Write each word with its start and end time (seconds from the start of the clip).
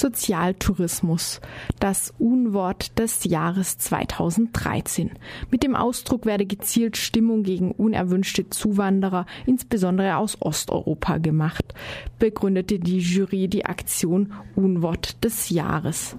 Sozialtourismus, 0.00 1.42
das 1.78 2.14
Unwort 2.18 2.98
des 2.98 3.24
Jahres 3.24 3.76
2013. 3.76 5.10
Mit 5.50 5.62
dem 5.62 5.76
Ausdruck 5.76 6.24
werde 6.24 6.46
gezielt 6.46 6.96
Stimmung 6.96 7.42
gegen 7.42 7.72
unerwünschte 7.72 8.48
Zuwanderer, 8.48 9.26
insbesondere 9.44 10.16
aus 10.16 10.40
Osteuropa, 10.40 11.18
gemacht, 11.18 11.74
begründete 12.18 12.78
die 12.78 12.98
Jury 12.98 13.48
die 13.48 13.66
Aktion 13.66 14.32
Unwort 14.56 15.22
des 15.22 15.50
Jahres. 15.50 16.16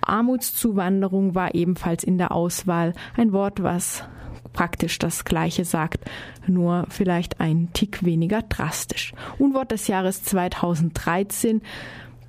Armutszuwanderung 0.00 1.34
war 1.34 1.54
ebenfalls 1.54 2.04
in 2.04 2.16
der 2.16 2.32
Auswahl, 2.32 2.94
ein 3.14 3.32
Wort, 3.32 3.62
was 3.62 4.04
praktisch 4.54 4.98
das 4.98 5.26
Gleiche 5.26 5.66
sagt, 5.66 6.04
nur 6.46 6.86
vielleicht 6.88 7.40
ein 7.40 7.68
Tick 7.74 8.04
weniger 8.04 8.42
drastisch. 8.42 9.12
Unwort 9.38 9.70
des 9.70 9.86
Jahres 9.86 10.22
2013 10.24 11.60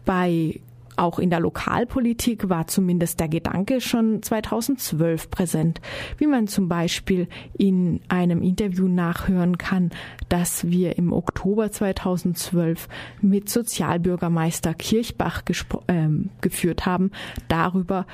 bei 0.06 0.60
auch 1.00 1.20
in 1.20 1.30
der 1.30 1.40
Lokalpolitik 1.40 2.50
war 2.50 2.68
zumindest 2.68 3.20
der 3.20 3.28
Gedanke 3.28 3.82
schon 3.82 4.22
2012 4.22 5.30
präsent, 5.30 5.82
wie 6.18 6.28
man 6.28 6.48
zum 6.48 6.68
Beispiel 6.68 7.28
in 7.58 8.02
einem 8.10 8.42
Interview 8.42 8.88
nachhören 8.88 9.58
kann, 9.58 9.92
das 10.28 10.70
wir 10.70 10.98
im 10.98 11.14
Oktober 11.14 11.72
2012 11.72 12.88
mit 13.22 13.50
Sozialbürgermeister 13.50 14.74
Kirchbach 14.74 15.44
äh, 15.88 16.08
geführt 16.42 16.86
haben, 16.86 17.12
darüber, 17.48 18.06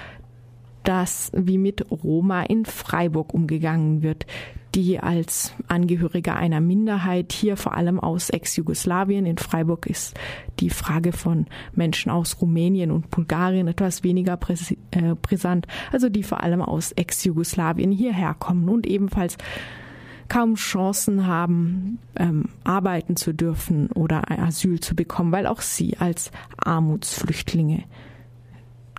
dass 0.84 1.32
wie 1.34 1.58
mit 1.58 1.86
Roma 1.92 2.44
in 2.44 2.66
Freiburg 2.66 3.34
umgegangen 3.34 4.04
wird, 4.04 4.26
die 4.76 5.00
als 5.00 5.54
Angehörige 5.70 6.36
einer 6.36 6.60
Minderheit 6.60 7.32
hier 7.32 7.56
vor 7.56 7.76
allem 7.76 8.00
aus 8.00 8.30
Ex-Jugoslawien 8.30 9.26
in 9.26 9.38
Freiburg 9.38 9.86
ist 9.86 10.16
die 10.60 10.70
Frage 10.70 11.14
von 11.14 11.48
Menschen 11.74 12.12
aus 12.12 12.42
Rumänien 12.42 12.92
und 12.92 13.10
Bulgarien 13.10 13.70
etwas 13.70 14.04
weniger 14.04 14.38
äh, 14.92 15.16
brisant, 15.22 15.66
also 15.94 16.10
die 16.10 16.24
vor 16.24 16.44
allem 16.44 16.62
aus 16.62 16.92
Ex-Jugoslawien 16.92 17.92
hierher 17.92 18.34
kommen 18.34 18.68
und 18.68 18.86
ebenfalls 18.86 19.38
kaum 20.28 20.56
Chancen 20.56 21.26
haben, 21.26 22.00
ähm, 22.18 22.50
arbeiten 22.64 23.16
zu 23.16 23.34
dürfen 23.34 23.92
oder 23.92 24.30
Asyl 24.30 24.80
zu 24.82 24.96
bekommen, 24.96 25.32
weil 25.32 25.48
auch 25.48 25.62
sie 25.62 25.98
als 25.98 26.32
Armutsflüchtlinge 26.58 27.84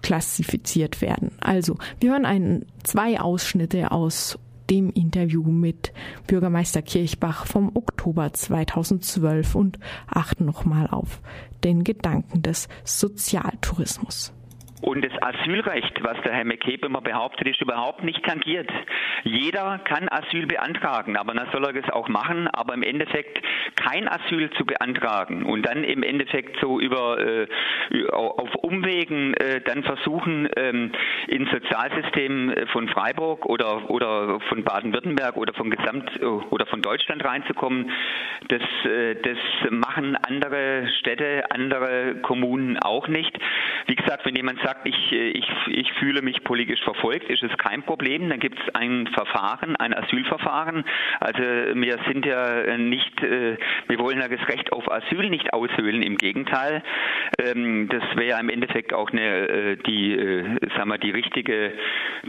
klassifiziert 0.03 1.01
werden. 1.01 1.33
Also, 1.41 1.77
wir 2.01 2.13
hören 2.13 2.25
einen, 2.25 2.67
zwei 2.85 3.19
Ausschnitte 3.21 3.91
aus 3.91 4.39
dem 4.71 4.91
Interview 4.91 5.43
mit 5.45 5.93
Bürgermeister 6.27 6.83
Kirchbach 6.83 7.47
vom 7.47 7.71
Oktober 7.75 8.33
2012 8.33 9.55
und 9.55 9.79
achten 10.07 10.45
nochmal 10.45 10.89
auf 10.89 11.21
den 11.65 11.85
Gedanken 11.85 12.43
des 12.43 12.69
Sozialtourismus. 12.85 14.33
Und 14.83 15.05
das 15.05 15.13
Asylrecht, 15.23 16.03
was 16.03 16.21
der 16.23 16.33
Herr 16.33 16.45
McCabe 16.45 16.87
immer 16.87 17.01
behauptet, 17.01 17.49
ist 17.49 17.61
überhaupt 17.61 18.05
nicht 18.05 18.25
tangiert. 18.25 18.71
Jeder 19.25 19.81
kann 19.85 20.09
Asyl 20.11 20.47
beantragen, 20.47 21.17
aber 21.17 21.35
dann 21.35 21.49
soll 21.51 21.65
er 21.65 21.73
das 21.73 21.91
auch 21.91 22.09
machen, 22.09 22.49
aber 22.49 22.75
im 22.75 22.83
Endeffekt 22.83 23.43
kein 23.77 24.09
Asyl 24.09 24.51
zu 24.51 24.65
beantragen 24.65 25.45
und 25.45 25.63
dann 25.67 25.83
im 25.83 26.03
Endeffekt 26.03 26.59
so 26.61 26.79
über 26.79 27.19
äh, 27.19 27.47
auf 28.11 28.55
Umwegen 28.57 29.35
äh, 29.35 29.61
dann 29.63 29.83
versuchen, 29.83 30.49
ähm, 30.57 30.93
ins 31.29 31.51
Sozialsystem 31.51 32.55
von 32.73 32.89
Freiburg 32.89 33.47
oder, 33.47 33.91
oder 33.91 34.41
von 34.49 34.63
Baden-Württemberg 34.63 35.37
oder 35.37 35.55
von 35.55 35.71
Gesamt 35.71 36.11
äh, 36.21 36.25
oder 36.25 36.67
von 36.67 36.83
Deutschland 36.83 37.25
reinzukommen, 37.25 37.91
das, 38.49 38.63
äh, 38.85 39.15
das 39.17 39.39
machen 39.71 40.17
andere 40.17 40.89
Städte, 40.99 41.45
andere 41.51 42.17
Kommunen 42.23 42.79
auch 42.79 43.09
nicht. 43.09 43.37
Wie 43.87 43.97
gesagt, 43.97 44.25
wenn 44.27 44.37
jemand 44.37 44.61
sagt, 44.67 44.87
ich, 44.87 45.13
äh, 45.13 45.29
ich, 45.29 45.49
ich 45.69 45.93
fühle 45.95 46.23
mich 46.23 46.43
politisch 46.43 46.83
verfolgt, 46.83 47.31
ist 47.31 47.43
es 47.43 47.57
kein 47.59 47.83
Problem. 47.83 48.29
Dann 48.29 48.41
gibt 48.41 48.59
es 48.59 48.75
ein 48.75 49.07
Verfahren, 49.09 49.77
ein 49.77 49.95
Asylverfahren. 49.95 50.85
Also 51.21 51.41
wir 51.41 51.99
sind 52.07 52.27
ja 52.27 52.77
nicht, 52.77 53.23
äh, 53.23 53.57
wir 53.89 53.99
wollen 53.99 54.21
ja 54.21 54.29
das 54.29 54.47
Recht 54.49 54.73
auf 54.73 54.91
Asyl 54.91 55.31
nicht 55.31 55.53
aushöhlen. 55.53 56.03
Im 56.03 56.17
Gegenteil, 56.17 56.83
ähm, 57.39 57.89
das 57.89 58.03
wäre 58.17 58.31
ja 58.31 58.41
im 58.41 58.49
Endeffekt 58.49 58.93
auch 58.93 59.11
eine, 59.11 59.49
äh, 59.49 59.77
die, 59.77 60.17
sagen 60.77 60.89
wir, 60.89 60.99
die 60.99 61.11
richtige, 61.11 61.73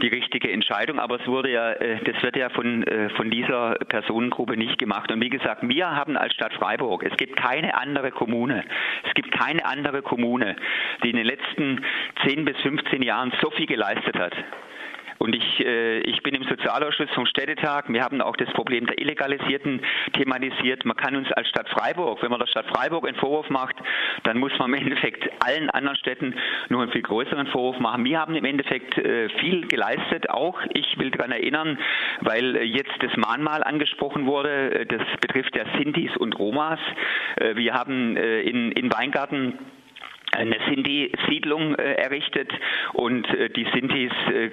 die 0.00 0.08
richtige 0.08 0.52
Entscheidung. 0.52 1.00
Aber 1.00 1.20
es 1.20 1.26
wurde 1.26 1.50
ja, 1.50 1.74
das 1.74 2.22
wird 2.22 2.36
ja 2.36 2.50
von, 2.50 2.84
von 3.16 3.30
dieser 3.30 3.76
Personengruppe 3.88 4.56
nicht 4.56 4.78
gemacht. 4.78 5.10
Und 5.10 5.20
wie 5.20 5.28
gesagt, 5.28 5.68
wir 5.68 5.90
haben 5.90 6.16
als 6.16 6.34
Stadt 6.34 6.52
Freiburg, 6.54 7.02
es 7.04 7.16
gibt 7.16 7.36
keine 7.36 7.74
andere 7.74 8.10
Kommune, 8.10 8.64
es 9.04 9.14
gibt 9.14 9.32
keine 9.32 9.64
andere 9.64 10.02
Kommune, 10.02 10.56
die 11.02 11.10
in 11.10 11.16
den 11.16 11.26
letzten 11.26 11.80
10 12.28 12.44
bis 12.44 12.56
15 12.58 13.02
Jahren 13.02 13.32
so 13.40 13.50
viel 13.50 13.66
geleistet 13.66 14.18
hat. 14.18 14.34
Und 15.18 15.34
ich, 15.34 15.60
äh, 15.64 15.98
ich 16.00 16.22
bin 16.22 16.34
im 16.34 16.44
Sozialausschuss 16.44 17.10
vom 17.10 17.26
Städtetag. 17.26 17.86
Wir 17.88 18.02
haben 18.02 18.20
auch 18.20 18.36
das 18.36 18.48
Problem 18.52 18.86
der 18.86 18.98
Illegalisierten 18.98 19.80
thematisiert. 20.12 20.84
Man 20.84 20.96
kann 20.96 21.16
uns 21.16 21.30
als 21.32 21.48
Stadt 21.48 21.68
Freiburg, 21.70 22.22
wenn 22.22 22.30
man 22.30 22.38
der 22.38 22.46
Stadt 22.46 22.66
Freiburg 22.66 23.06
einen 23.06 23.16
Vorwurf 23.16 23.50
macht, 23.50 23.74
dann 24.22 24.38
muss 24.38 24.52
man 24.58 24.72
im 24.72 24.80
Endeffekt 24.80 25.28
allen 25.44 25.70
anderen 25.70 25.96
Städten 25.96 26.34
nur 26.68 26.82
einen 26.82 26.92
viel 26.92 27.02
größeren 27.02 27.48
Vorwurf 27.48 27.80
machen. 27.80 28.04
Wir 28.04 28.20
haben 28.20 28.36
im 28.36 28.44
Endeffekt 28.44 28.96
äh, 28.96 29.28
viel 29.40 29.66
geleistet. 29.66 30.30
Auch 30.30 30.60
ich 30.74 30.98
will 30.98 31.10
daran 31.10 31.32
erinnern, 31.32 31.78
weil 32.20 32.56
jetzt 32.58 32.94
das 33.00 33.16
Mahnmal 33.16 33.64
angesprochen 33.64 34.26
wurde. 34.26 34.86
Das 34.86 35.02
betrifft 35.20 35.56
ja 35.56 35.64
Sintis 35.76 36.16
und 36.16 36.38
Romas. 36.38 36.78
Äh, 37.36 37.56
wir 37.56 37.74
haben 37.74 38.16
äh, 38.16 38.42
in, 38.42 38.70
in 38.72 38.92
Weingarten 38.92 39.58
eine 40.32 40.56
Sinti-Siedlung 40.68 41.74
äh, 41.74 41.94
errichtet 41.94 42.50
und 42.92 43.28
äh, 43.30 43.48
die 43.50 43.66
Sintis, 43.72 44.12
äh, 44.32 44.50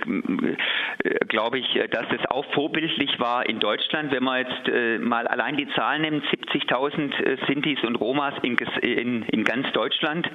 äh 1.03 1.25
glaube 1.27 1.59
ich, 1.59 1.75
äh, 1.75 1.87
dass 1.87 2.05
es 2.11 2.25
auch 2.29 2.45
vorbildlich 2.53 3.19
war 3.19 3.47
in 3.47 3.59
Deutschland, 3.59 4.11
wenn 4.11 4.23
man 4.23 4.45
jetzt 4.45 4.69
äh, 4.69 4.97
mal 4.99 5.27
allein 5.27 5.57
die 5.57 5.67
Zahlen 5.69 6.01
nimmt, 6.03 6.25
70.000 6.25 7.45
Sintis 7.47 7.83
und 7.83 7.95
Romas 7.95 8.33
in, 8.41 8.57
in, 8.81 9.23
in, 9.23 9.43
ganz 9.43 9.71
Deutschland. 9.73 10.29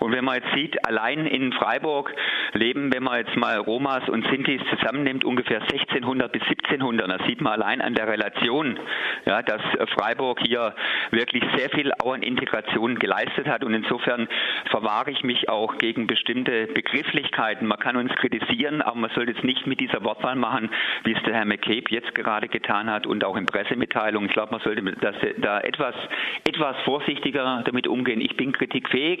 Und 0.00 0.12
wenn 0.12 0.24
man 0.24 0.36
jetzt 0.36 0.52
sieht, 0.54 0.86
allein 0.86 1.26
in 1.26 1.52
Freiburg 1.52 2.12
leben, 2.52 2.92
wenn 2.92 3.02
man 3.02 3.18
jetzt 3.18 3.36
mal 3.36 3.58
Romas 3.58 4.08
und 4.08 4.26
Sintis 4.28 4.60
zusammennimmt, 4.70 5.24
ungefähr 5.24 5.62
1600 5.62 6.32
bis 6.32 6.42
1700, 6.42 7.10
da 7.10 7.26
sieht 7.26 7.40
man 7.40 7.54
allein 7.54 7.80
an 7.80 7.94
der 7.94 8.08
Relation, 8.08 8.78
ja, 9.24 9.42
dass 9.42 9.62
Freiburg 9.94 10.40
hier 10.40 10.74
wirklich 11.10 11.44
sehr 11.56 11.70
viel 11.70 11.92
auch 12.02 12.14
an 12.14 12.22
Integration 12.22 12.98
geleistet 12.98 13.46
hat. 13.46 13.64
Und 13.64 13.74
insofern 13.74 14.28
verwahre 14.80 15.10
ich 15.10 15.22
mich 15.22 15.48
auch 15.48 15.76
gegen 15.78 16.06
bestimmte 16.06 16.66
Begrifflichkeiten. 16.66 17.66
Man 17.66 17.78
kann 17.78 17.96
uns 17.96 18.12
kritisieren, 18.16 18.80
aber 18.80 18.96
man 18.96 19.10
sollte 19.10 19.32
es 19.32 19.44
nicht 19.44 19.66
mit 19.66 19.78
dieser 19.80 20.02
Wortwahl 20.04 20.36
machen, 20.36 20.70
wie 21.04 21.12
es 21.12 21.22
der 21.24 21.34
Herr 21.34 21.44
McCabe 21.44 21.84
jetzt 21.90 22.14
gerade 22.14 22.48
getan 22.48 22.90
hat 22.90 23.06
und 23.06 23.24
auch 23.24 23.36
in 23.36 23.46
Pressemitteilungen. 23.46 24.28
Ich 24.28 24.32
glaube, 24.32 24.52
man 24.52 24.60
sollte 24.60 24.82
das, 25.00 25.14
da 25.38 25.60
etwas, 25.60 25.94
etwas 26.46 26.76
vorsichtiger 26.84 27.62
damit 27.64 27.86
umgehen. 27.88 28.20
Ich 28.20 28.36
bin 28.36 28.52
kritikfähig. 28.52 29.20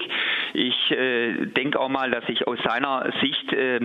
Ich 0.54 0.90
äh, 0.92 1.46
denke 1.46 1.78
auch 1.78 1.90
mal, 1.90 2.10
dass 2.10 2.24
ich 2.28 2.46
aus 2.46 2.58
seiner 2.64 3.12
Sicht 3.20 3.52
äh, 3.52 3.80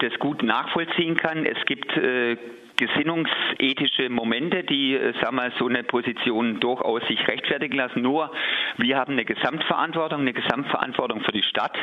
das 0.00 0.18
gut 0.18 0.42
nachvollziehen 0.42 1.16
kann. 1.16 1.46
Es 1.46 1.64
gibt 1.66 1.96
äh, 1.96 2.36
gesinnungsethische 2.78 4.08
Momente, 4.08 4.64
die, 4.64 4.94
äh, 4.94 5.12
sagen 5.20 5.36
wir, 5.36 5.52
so 5.58 5.66
eine 5.68 5.82
Position 5.82 6.60
durchaus 6.60 7.06
sich 7.08 7.26
rechtfertigen 7.28 7.76
lassen. 7.76 8.00
Nur 8.00 8.30
wir 8.78 8.96
haben 8.96 9.12
eine 9.12 9.24
Gesamtverantwortung, 9.24 10.20
eine 10.20 10.32
Gesamtverantwortung 10.32 11.20
für 11.20 11.32
die 11.32 11.42
Stadt 11.42 11.76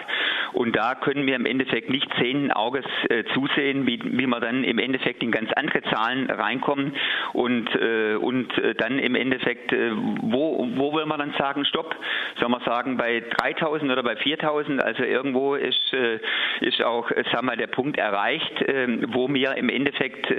und 0.54 0.76
da 0.76 0.96
können 0.96 1.28
wir 1.28 1.36
im 1.36 1.46
Endeffekt 1.46 1.90
nicht 1.90 2.08
zehn 2.20 2.52
Auges 2.52 2.86
äh, 3.10 3.24
zusehen, 3.34 3.86
wie, 3.86 4.00
wie 4.04 4.26
wir 4.26 4.40
dann 4.40 4.64
im 4.64 4.80
Endeffekt 4.80 5.22
in 5.22 5.32
ganz 5.32 5.52
andere 5.54 5.82
Zahlen 5.84 6.30
reinkommen 6.30 6.96
und, 7.34 7.68
äh, 7.76 8.16
und 8.16 8.58
äh, 8.58 8.74
dann 8.76 8.98
im 8.98 9.16
Endeffekt, 9.16 9.74
äh, 9.74 9.92
wo, 9.94 10.68
wo 10.76 10.94
will 10.94 11.06
man 11.06 11.20
dann 11.20 11.34
sagen, 11.38 11.66
stopp? 11.66 11.96
Soll 12.40 12.50
man 12.50 12.62
sagen, 12.64 12.98
bei 12.98 13.22
3000 13.38 13.92
oder 13.92 14.04
bei 14.04 14.16
4000? 14.16 14.82
Also 14.82 15.04
irgendwo 15.04 15.56
ist, 15.56 15.94
äh, 15.94 16.20
ist 16.62 16.82
auch, 16.82 17.10
sagen 17.32 17.48
wir, 17.48 17.58
der 17.58 17.68
Punkt 17.68 17.98
erreicht, 17.98 18.64
wo 19.08 19.28
wir 19.34 19.56
im 19.56 19.70
Endeffekt 19.70 20.32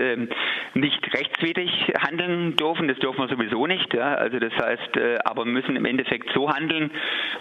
nicht 0.74 1.02
rechtswidrig 1.14 1.70
handeln 2.00 2.56
dürfen. 2.56 2.88
Das 2.88 2.98
dürfen 2.98 3.18
wir 3.18 3.28
sowieso 3.28 3.66
nicht. 3.66 3.94
Ja. 3.94 4.14
Also 4.14 4.38
das 4.38 4.52
heißt, 4.52 4.96
äh, 4.96 5.18
aber 5.24 5.44
müssen 5.44 5.76
im 5.76 5.84
Endeffekt 5.84 6.30
so 6.34 6.50
handeln, 6.50 6.90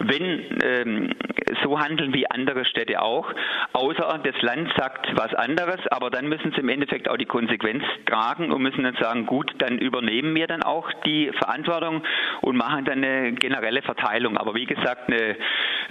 wenn 0.00 0.44
ähm, 0.62 1.14
so 1.62 1.78
handeln 1.78 2.12
wie 2.14 2.28
andere 2.30 2.64
Städte 2.64 3.00
auch. 3.02 3.32
Außer 3.72 4.20
das 4.22 4.40
Land 4.42 4.72
sagt 4.76 5.06
was 5.16 5.34
anderes, 5.34 5.80
aber 5.90 6.10
dann 6.10 6.28
müssen 6.28 6.52
sie 6.52 6.60
im 6.60 6.68
Endeffekt 6.68 7.08
auch 7.08 7.16
die 7.16 7.26
Konsequenz 7.26 7.84
tragen 8.06 8.52
und 8.52 8.62
müssen 8.62 8.84
dann 8.84 8.96
sagen, 8.96 9.26
gut, 9.26 9.52
dann 9.58 9.78
übernehmen 9.78 10.34
wir 10.34 10.46
dann 10.46 10.62
auch 10.62 10.90
die 11.04 11.30
Verantwortung 11.38 12.02
und 12.40 12.56
machen 12.56 12.84
dann 12.84 13.04
eine 13.04 13.32
generelle 13.32 13.82
Verteilung. 13.82 14.36
Aber 14.36 14.54
wie 14.54 14.66
gesagt, 14.66 15.08
eine, 15.08 15.36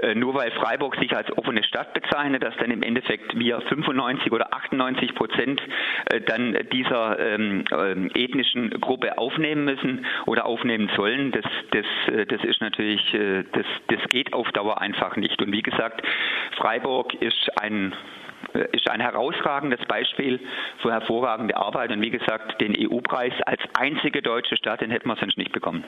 äh, 0.01 0.15
nur 0.15 0.33
weil 0.33 0.51
Freiburg 0.51 0.95
sich 0.95 1.15
als 1.15 1.31
offene 1.38 1.63
Stadt 1.63 1.94
bezeichnet, 1.94 2.44
dass 2.44 2.56
dann 2.57 2.71
im 2.71 2.83
Endeffekt 2.83 3.38
wir 3.38 3.62
95 3.62 4.31
oder 4.31 4.53
98 4.53 5.15
Prozent 5.15 5.62
äh, 6.12 6.21
dann 6.21 6.57
dieser 6.71 7.04
ähm, 7.13 7.65
ähm, 7.71 8.09
ethnischen 8.13 8.69
Gruppe 8.81 9.17
aufnehmen 9.17 9.65
müssen 9.65 10.05
oder 10.25 10.45
aufnehmen 10.45 10.89
sollen, 10.95 11.31
das, 11.31 11.45
das, 11.71 11.85
äh, 12.13 12.25
das 12.25 12.43
ist 12.43 12.61
natürlich, 12.61 13.13
äh, 13.13 13.43
das, 13.51 13.65
das 13.87 14.09
geht 14.09 14.33
auf 14.33 14.51
Dauer 14.51 14.81
einfach 14.81 15.15
nicht. 15.15 15.41
Und 15.41 15.51
wie 15.51 15.61
gesagt, 15.61 16.01
Freiburg 16.57 17.13
ist 17.15 17.49
ein 17.59 17.93
ist 18.71 18.89
ein 18.89 19.00
herausragendes 19.00 19.80
Beispiel 19.88 20.39
für 20.81 20.92
hervorragende 20.92 21.57
Arbeit. 21.57 21.92
Und 21.92 22.01
wie 22.01 22.12
gesagt, 22.12 22.59
den 22.62 22.75
EU-Preis 22.77 23.33
als 23.45 23.62
einzige 23.74 24.21
deutsche 24.21 24.56
Stadt, 24.57 24.81
den 24.81 24.92
hätten 24.92 25.07
wir 25.07 25.15
sonst 25.15 25.38
nicht 25.38 25.51
bekommen. 25.51 25.83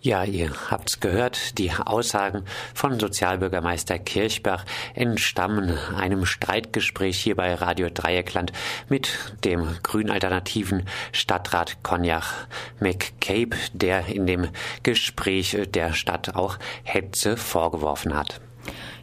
Ja, 0.00 0.24
ihr 0.24 0.50
habt's 0.70 1.00
gehört. 1.00 1.58
Die 1.58 1.70
Aussagen 1.72 2.44
von 2.74 2.98
Sozialbürgermeister 2.98 3.98
Kirchbach 3.98 4.64
entstammen 4.94 5.76
einem 5.96 6.26
Streitgespräch 6.26 7.18
hier 7.18 7.36
bei 7.36 7.54
Radio 7.54 7.88
Dreieckland 7.92 8.52
mit 8.88 9.34
dem 9.44 9.66
grün-alternativen 9.82 10.86
Stadtrat 11.12 11.82
Cognac 11.82 12.48
McCabe, 12.80 13.56
der 13.72 14.06
in 14.06 14.26
dem 14.26 14.48
Gespräch 14.82 15.56
der 15.74 15.92
Stadt 15.92 16.36
auch 16.36 16.58
Hetze 16.84 17.36
vorgeworfen 17.36 18.16
hat 18.16 18.40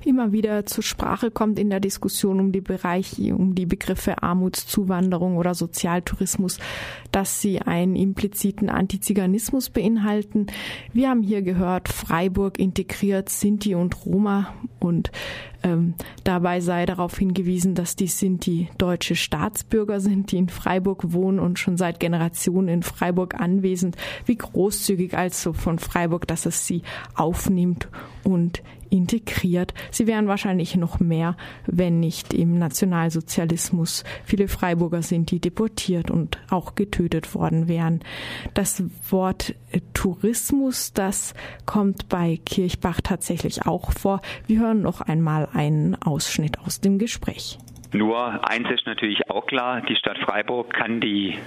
immer 0.05 0.31
wieder 0.31 0.65
zur 0.65 0.83
Sprache 0.83 1.31
kommt 1.31 1.59
in 1.59 1.69
der 1.69 1.79
Diskussion 1.79 2.39
um 2.39 2.51
die 2.51 2.61
Bereiche, 2.61 3.35
um 3.35 3.55
die 3.55 3.65
Begriffe 3.65 4.21
Armutszuwanderung 4.21 5.37
oder 5.37 5.53
Sozialtourismus, 5.53 6.59
dass 7.11 7.41
sie 7.41 7.61
einen 7.61 7.95
impliziten 7.95 8.69
Antiziganismus 8.69 9.69
beinhalten. 9.69 10.47
Wir 10.93 11.09
haben 11.09 11.21
hier 11.21 11.41
gehört, 11.41 11.89
Freiburg 11.89 12.59
integriert 12.59 13.29
Sinti 13.29 13.75
und 13.75 14.05
Roma 14.05 14.53
und 14.79 15.11
ähm, 15.63 15.93
dabei 16.23 16.59
sei 16.59 16.85
darauf 16.85 17.17
hingewiesen, 17.17 17.73
dass 17.73 17.95
die 17.95 18.07
Sinti 18.07 18.69
deutsche 18.77 19.15
Staatsbürger 19.15 20.01
sind, 20.01 20.31
die 20.31 20.37
in 20.37 20.49
Freiburg 20.49 21.13
wohnen 21.13 21.39
und 21.39 21.57
schon 21.57 21.77
seit 21.77 21.99
Generationen 21.99 22.67
in 22.67 22.83
Freiburg 22.83 23.39
anwesend. 23.39 23.95
Wie 24.25 24.35
großzügig 24.35 25.17
also 25.17 25.53
von 25.53 25.79
Freiburg, 25.79 26.27
dass 26.27 26.45
es 26.45 26.67
sie 26.67 26.81
aufnimmt 27.15 27.87
und 28.23 28.61
integriert. 28.93 29.73
Sie 29.89 30.05
wären 30.05 30.27
wahrscheinlich 30.27 30.75
noch 30.75 30.99
mehr, 30.99 31.35
wenn 31.65 31.99
nicht 31.99 32.33
im 32.33 32.59
Nationalsozialismus 32.59 34.03
viele 34.23 34.47
Freiburger 34.47 35.01
sind, 35.01 35.31
die 35.31 35.39
deportiert 35.39 36.11
und 36.11 36.37
auch 36.51 36.75
getötet 36.75 37.33
worden 37.33 37.67
wären. 37.67 38.01
Das 38.53 38.83
Wort 39.09 39.55
äh, 39.71 39.81
Tourismus, 39.95 40.93
das 40.93 41.33
kommt 41.65 42.07
bei 42.07 42.39
Kirchbach 42.45 43.01
tatsächlich 43.01 43.65
auch 43.65 43.91
vor. 43.91 44.21
Wir 44.45 44.59
hören 44.59 44.81
noch 44.81 45.01
einmal 45.01 45.49
einen 45.53 45.95
Ausschnitt 45.95 46.59
aus 46.59 46.79
dem 46.79 46.99
Gespräch. 46.99 47.57
Nur 47.93 48.47
eins 48.49 48.69
ist 48.71 48.87
natürlich 48.87 49.29
auch 49.29 49.45
klar, 49.45 49.81
die 49.81 49.95
Stadt 49.95 50.17
Freiburg 50.17 50.73
kann 50.73 50.99
die 50.99 51.37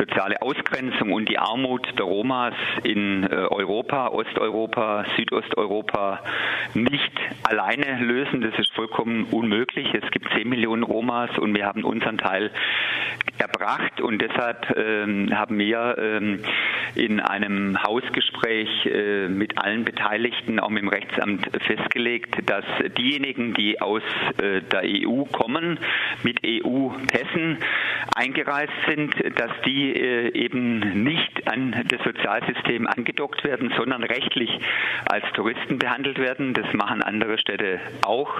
soziale 0.00 0.40
Ausgrenzung 0.40 1.12
und 1.12 1.28
die 1.28 1.38
Armut 1.38 1.86
der 1.98 2.06
Romas 2.06 2.54
in 2.84 3.24
äh, 3.24 3.34
Europa, 3.34 4.08
Osteuropa, 4.08 5.04
Südosteuropa 5.16 6.20
nicht 6.74 7.12
alleine 7.42 8.02
lösen. 8.02 8.40
Das 8.40 8.58
ist 8.58 8.72
vollkommen 8.72 9.24
unmöglich. 9.30 9.92
Es 9.92 10.10
gibt 10.10 10.28
10 10.34 10.48
Millionen 10.48 10.82
Romas 10.82 11.30
und 11.38 11.54
wir 11.54 11.66
haben 11.66 11.84
unseren 11.84 12.18
Teil 12.18 12.50
erbracht 13.38 14.00
und 14.00 14.20
deshalb 14.20 14.74
ähm, 14.76 15.30
haben 15.32 15.58
wir 15.58 15.96
ähm, 15.98 16.40
in 16.94 17.20
einem 17.20 17.82
Hausgespräch 17.82 18.86
äh, 18.86 19.28
mit 19.28 19.58
allen 19.58 19.84
Beteiligten, 19.84 20.60
auch 20.60 20.70
mit 20.70 20.82
dem 20.82 20.88
Rechtsamt 20.88 21.48
festgelegt, 21.66 22.36
dass 22.46 22.64
diejenigen, 22.98 23.54
die 23.54 23.80
aus 23.80 24.02
äh, 24.38 24.60
der 24.62 24.82
EU 24.84 25.24
kommen, 25.24 25.78
mit 26.22 26.40
EU-Pässen 26.44 27.58
eingereist 28.20 28.72
sind, 28.86 29.14
dass 29.38 29.50
die 29.64 29.94
äh, 29.96 30.34
eben 30.34 31.02
nicht 31.02 31.48
an 31.48 31.74
das 31.88 32.02
Sozialsystem 32.04 32.86
angedockt 32.86 33.42
werden, 33.44 33.72
sondern 33.76 34.02
rechtlich 34.02 34.50
als 35.06 35.24
Touristen 35.32 35.78
behandelt 35.78 36.18
werden. 36.18 36.52
Das 36.52 36.70
machen 36.74 37.02
andere 37.02 37.38
Städte 37.38 37.80
auch. 38.04 38.30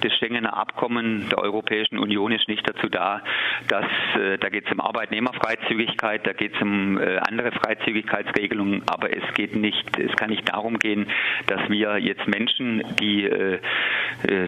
Das 0.00 0.12
Schengener 0.16 0.56
Abkommen 0.56 1.28
der 1.30 1.38
Europäischen 1.38 1.98
Union 1.98 2.32
ist 2.32 2.48
nicht 2.48 2.68
dazu 2.68 2.88
da, 2.88 3.22
dass 3.68 3.86
äh, 4.16 4.38
da 4.38 4.48
geht 4.48 4.66
es 4.66 4.72
um 4.72 4.80
Arbeitnehmerfreizügigkeit, 4.80 6.26
da 6.26 6.32
geht 6.32 6.56
es 6.56 6.60
um 6.60 6.98
äh, 6.98 7.18
andere 7.18 7.52
Freizügigkeitsregelungen, 7.52 8.82
aber 8.88 9.16
es 9.16 9.22
geht 9.34 9.54
nicht, 9.54 9.98
es 9.98 10.14
kann 10.16 10.30
nicht 10.30 10.48
darum 10.48 10.80
gehen, 10.80 11.06
dass 11.46 11.60
wir 11.68 11.98
jetzt 11.98 12.26
Menschen, 12.26 12.82
die, 13.00 13.28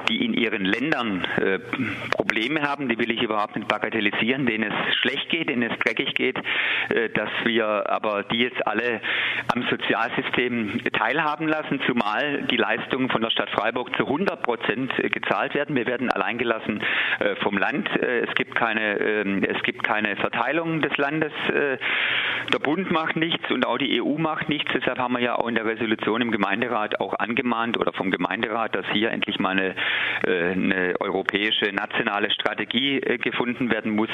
die 0.08 0.24
in 0.24 0.34
ihren 0.34 0.64
Ländern 0.64 1.26
Probleme 2.10 2.62
haben, 2.62 2.88
die 2.88 2.98
will 2.98 3.10
ich 3.10 3.22
überhaupt 3.22 3.56
nicht 3.56 3.68
bagatellisieren, 3.68 4.46
denen 4.46 4.72
es 4.72 4.79
schlecht 5.00 5.28
geht, 5.30 5.48
denen 5.48 5.70
es 5.70 5.78
dreckig 5.78 6.14
geht, 6.14 6.38
äh, 6.88 7.08
dass 7.10 7.30
wir 7.44 7.90
aber 7.90 8.24
die 8.24 8.40
jetzt 8.40 8.66
alle 8.66 9.00
am 9.52 9.62
Sozialsystem 9.68 10.80
teilhaben 10.92 11.48
lassen, 11.48 11.80
zumal 11.86 12.42
die 12.50 12.56
Leistungen 12.56 13.10
von 13.10 13.22
der 13.22 13.30
Stadt 13.30 13.50
Freiburg 13.50 13.94
zu 13.96 14.04
100 14.04 14.42
Prozent 14.42 14.92
gezahlt 15.12 15.54
werden. 15.54 15.76
Wir 15.76 15.86
werden 15.86 16.10
alleingelassen 16.10 16.82
äh, 17.18 17.36
vom 17.36 17.56
Land. 17.58 17.88
Äh, 18.00 18.20
es 18.20 18.34
gibt 18.34 18.54
keine, 18.54 18.98
ähm, 18.98 19.44
es 19.44 19.62
gibt 19.62 19.82
keine 19.84 20.16
Verteilung 20.16 20.82
des 20.82 20.96
Landes. 20.96 21.32
Der 21.50 22.58
Bund 22.58 22.90
macht 22.90 23.16
nichts 23.16 23.50
und 23.50 23.66
auch 23.66 23.78
die 23.78 24.02
EU 24.02 24.18
macht 24.18 24.48
nichts. 24.48 24.70
Deshalb 24.74 24.98
haben 24.98 25.14
wir 25.14 25.20
ja 25.20 25.36
auch 25.36 25.48
in 25.48 25.54
der 25.54 25.64
Resolution 25.64 26.20
im 26.20 26.30
Gemeinderat 26.30 27.00
auch 27.00 27.14
angemahnt 27.18 27.78
oder 27.78 27.92
vom 27.92 28.10
Gemeinderat, 28.10 28.74
dass 28.74 28.86
hier 28.92 29.10
endlich 29.10 29.38
mal 29.38 29.50
eine, 29.50 29.74
eine 30.26 30.94
europäische 31.00 31.72
nationale 31.72 32.30
Strategie 32.30 33.00
gefunden 33.00 33.70
werden 33.70 33.92
muss, 33.92 34.10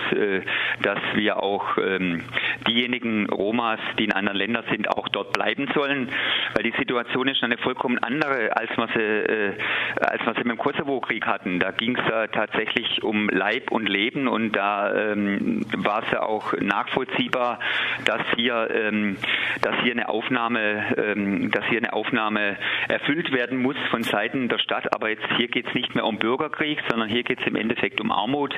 dass 0.82 0.98
wir 1.14 1.42
auch 1.42 1.78
ähm, 1.78 2.22
diejenigen 2.66 3.28
Romas, 3.28 3.80
die 3.98 4.04
in 4.04 4.12
anderen 4.12 4.38
Ländern 4.38 4.64
sind, 4.70 4.88
auch 4.88 5.08
dort 5.08 5.32
bleiben 5.32 5.68
sollen, 5.74 6.08
weil 6.54 6.64
die 6.64 6.76
Situation 6.78 7.28
ist 7.28 7.42
eine 7.42 7.58
vollkommen 7.58 7.98
andere, 7.98 8.56
als 8.56 8.70
wir 8.76 8.88
sie, 8.94 9.00
äh, 9.00 9.52
als 10.00 10.24
wir 10.24 10.34
sie 10.34 10.48
mit 10.48 10.56
dem 10.56 10.58
Kosovo-Krieg 10.58 11.26
hatten. 11.26 11.60
Da 11.60 11.70
ging 11.70 11.96
es 11.96 12.04
ja 12.08 12.26
tatsächlich 12.26 13.02
um 13.02 13.28
Leib 13.28 13.70
und 13.70 13.88
Leben 13.88 14.28
und 14.28 14.52
da 14.52 14.94
ähm, 14.94 15.64
war 15.76 16.02
es 16.04 16.10
ja 16.12 16.22
auch 16.22 16.52
nachvollziehbar, 16.60 17.58
dass 18.04 18.22
hier, 18.36 18.68
ähm, 18.72 19.16
dass 19.62 19.74
hier 19.82 19.92
eine 19.92 20.08
Aufnahme, 20.08 20.96
ähm, 20.96 21.50
dass 21.50 21.64
hier 21.66 21.78
eine 21.78 21.92
Aufnahme 21.92 22.56
erfüllt 22.88 23.32
werden 23.32 23.60
muss 23.60 23.76
von 23.90 24.02
Seiten 24.02 24.48
der 24.48 24.58
Stadt. 24.58 24.94
Aber 24.94 25.10
jetzt 25.10 25.26
hier 25.36 25.48
geht 25.48 25.66
es 25.68 25.74
nicht 25.74 25.94
mehr 25.94 26.04
um 26.04 26.18
Bürgerkrieg, 26.18 26.82
sondern 26.88 27.08
hier 27.08 27.22
geht 27.22 27.40
es 27.40 27.46
im 27.46 27.56
Endeffekt 27.56 28.00
um 28.00 28.12
Armut 28.12 28.54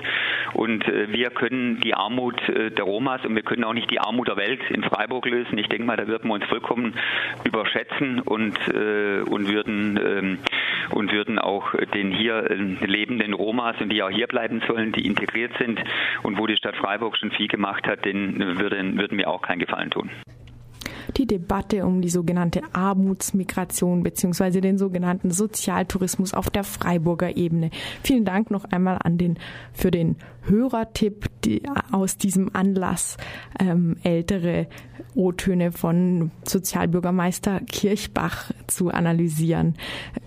und 0.54 0.86
äh, 0.88 1.12
wir 1.12 1.30
können 1.30 1.77
die 1.82 1.94
Armut 1.94 2.48
äh, 2.48 2.70
der 2.70 2.84
Romas 2.84 3.24
und 3.24 3.34
wir 3.34 3.42
können 3.42 3.64
auch 3.64 3.72
nicht 3.72 3.90
die 3.90 4.00
Armut 4.00 4.28
der 4.28 4.36
Welt 4.36 4.60
in 4.70 4.82
Freiburg 4.82 5.26
lösen. 5.26 5.58
Ich 5.58 5.68
denke 5.68 5.84
mal, 5.84 5.96
da 5.96 6.06
würden 6.06 6.28
wir 6.28 6.34
uns 6.34 6.44
vollkommen 6.46 6.94
überschätzen 7.44 8.20
und, 8.20 8.56
äh, 8.68 9.20
und 9.20 9.48
würden 9.48 9.98
ähm, 10.02 10.38
und 10.90 11.12
würden 11.12 11.38
auch 11.38 11.74
den 11.94 12.10
hier 12.12 12.50
äh, 12.50 12.54
lebenden 12.54 13.32
Romas 13.32 13.76
und 13.80 13.90
die 13.90 14.02
auch 14.02 14.10
hier 14.10 14.26
bleiben 14.26 14.62
sollen, 14.66 14.92
die 14.92 15.06
integriert 15.06 15.52
sind 15.58 15.80
und 16.22 16.38
wo 16.38 16.46
die 16.46 16.56
Stadt 16.56 16.76
Freiburg 16.76 17.16
schon 17.16 17.30
viel 17.30 17.48
gemacht 17.48 17.86
hat, 17.86 18.04
denen 18.04 18.58
würden, 18.58 18.98
würden 18.98 19.18
wir 19.18 19.28
auch 19.28 19.42
keinen 19.42 19.60
Gefallen 19.60 19.90
tun 19.90 20.10
die 21.18 21.26
Debatte 21.26 21.84
um 21.84 22.00
die 22.00 22.08
sogenannte 22.08 22.62
Armutsmigration 22.72 24.02
bzw. 24.02 24.60
den 24.60 24.78
sogenannten 24.78 25.30
Sozialtourismus 25.30 26.32
auf 26.32 26.48
der 26.50 26.64
Freiburger 26.64 27.36
Ebene. 27.36 27.70
Vielen 28.02 28.24
Dank 28.24 28.50
noch 28.50 28.64
einmal 28.64 28.98
an 29.02 29.18
den 29.18 29.38
für 29.72 29.90
den 29.90 30.16
Hörertipp 30.42 31.26
die, 31.44 31.62
aus 31.92 32.16
diesem 32.16 32.54
Anlass 32.54 33.16
ähm, 33.60 33.96
ältere 34.02 34.66
O-Töne 35.14 35.72
von 35.72 36.30
Sozialbürgermeister 36.44 37.60
Kirchbach 37.60 38.52
zu 38.66 38.90
analysieren. 38.90 39.74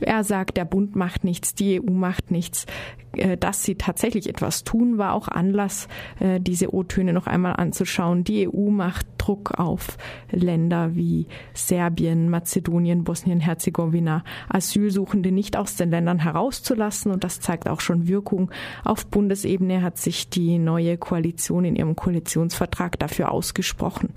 Er 0.02 0.24
sagt, 0.24 0.58
der 0.58 0.66
Bund 0.66 0.96
macht 0.96 1.24
nichts, 1.24 1.56
die 1.56 1.82
EU 1.82 1.92
macht 1.92 2.30
nichts. 2.30 2.66
Äh, 3.14 3.38
dass 3.38 3.64
sie 3.64 3.76
tatsächlich 3.76 4.30
etwas 4.30 4.64
tun, 4.64 4.98
war 4.98 5.14
auch 5.14 5.28
Anlass, 5.28 5.88
äh, 6.20 6.40
diese 6.40 6.74
O-Töne 6.74 7.14
noch 7.14 7.28
einmal 7.28 7.56
anzuschauen. 7.56 8.24
Die 8.24 8.48
EU 8.48 8.70
macht 8.70 9.06
Druck 9.22 9.60
auf 9.60 9.98
Länder 10.32 10.96
wie 10.96 11.28
Serbien, 11.54 12.28
Mazedonien, 12.30 13.04
Bosnien-Herzegowina, 13.04 14.24
Asylsuchende 14.50 15.32
nicht 15.32 15.58
aus 15.58 15.75
den 15.75 15.92
Ländern 15.92 16.18
herauszulassen. 16.18 17.12
Und 17.12 17.24
das 17.24 17.40
zeigt 17.40 17.70
auch 17.70 17.82
schon 17.82 18.08
Wirkung. 18.08 18.50
Auf 18.84 19.06
Bundesebene 19.06 19.84
hat 19.84 20.00
sich 20.00 20.30
die 20.30 20.58
neue 20.58 20.98
Koalition 20.98 21.66
in 21.66 21.75
ihrem 21.75 21.96
Koalitionsvertrag 21.96 22.98
dafür 22.98 23.32
ausgesprochen 23.32 24.10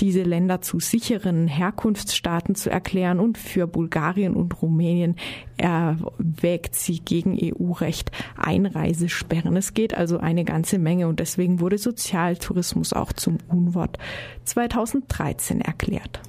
diese 0.00 0.22
Länder 0.22 0.60
zu 0.60 0.80
sicheren 0.80 1.46
Herkunftsstaaten 1.46 2.54
zu 2.54 2.70
erklären 2.70 3.20
und 3.20 3.38
für 3.38 3.66
Bulgarien 3.66 4.34
und 4.34 4.60
Rumänien 4.60 5.16
erwägt 5.56 6.74
sie 6.74 7.00
gegen 7.00 7.38
EU-Recht 7.40 8.10
Einreisesperren. 8.36 9.56
Es 9.56 9.74
geht 9.74 9.94
also 9.94 10.18
eine 10.18 10.44
ganze 10.44 10.78
Menge 10.78 11.08
und 11.08 11.20
deswegen 11.20 11.60
wurde 11.60 11.78
Sozialtourismus 11.78 12.92
auch 12.92 13.12
zum 13.12 13.38
Unwort 13.48 13.98
2013 14.44 15.60
erklärt. 15.60 16.20